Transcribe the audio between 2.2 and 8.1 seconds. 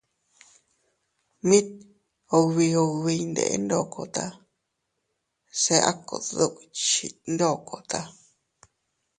ubi ubi iyndeʼe ndokota se a kot dukchit ndokota.